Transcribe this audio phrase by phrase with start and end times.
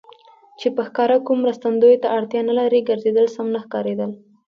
[0.59, 4.11] چې په ښکاره کوم مرستندویه ته اړتیا نه لري، ګرځېدل سم نه ښکارېدل.